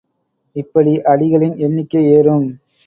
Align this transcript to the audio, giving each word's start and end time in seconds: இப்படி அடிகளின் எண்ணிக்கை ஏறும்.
இப்படி 0.55 0.93
அடிகளின் 1.05 1.55
எண்ணிக்கை 1.57 2.03
ஏறும். 2.07 2.47